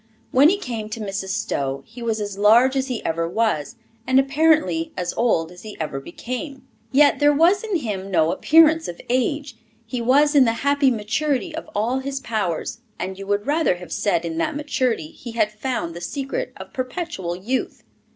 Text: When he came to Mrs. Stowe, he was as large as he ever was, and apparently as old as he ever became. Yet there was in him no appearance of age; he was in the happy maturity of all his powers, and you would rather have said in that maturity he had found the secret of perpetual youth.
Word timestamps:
When 0.31 0.49
he 0.49 0.57
came 0.57 0.89
to 0.89 0.99
Mrs. 0.99 1.27
Stowe, 1.29 1.83
he 1.85 2.01
was 2.01 2.19
as 2.19 2.35
large 2.35 2.75
as 2.75 2.87
he 2.87 3.05
ever 3.05 3.29
was, 3.29 3.75
and 4.07 4.19
apparently 4.19 4.91
as 4.97 5.13
old 5.13 5.51
as 5.51 5.61
he 5.61 5.77
ever 5.79 5.99
became. 5.99 6.67
Yet 6.91 7.19
there 7.19 7.31
was 7.31 7.63
in 7.63 7.75
him 7.75 8.09
no 8.09 8.31
appearance 8.31 8.87
of 8.87 8.99
age; 9.11 9.57
he 9.85 10.01
was 10.01 10.33
in 10.33 10.43
the 10.45 10.53
happy 10.65 10.89
maturity 10.89 11.53
of 11.55 11.69
all 11.75 11.99
his 11.99 12.19
powers, 12.19 12.79
and 12.97 13.19
you 13.19 13.27
would 13.27 13.45
rather 13.45 13.75
have 13.75 13.93
said 13.93 14.25
in 14.25 14.39
that 14.39 14.55
maturity 14.55 15.09
he 15.09 15.33
had 15.33 15.51
found 15.51 15.93
the 15.93 16.01
secret 16.01 16.51
of 16.57 16.73
perpetual 16.73 17.35
youth. 17.35 17.83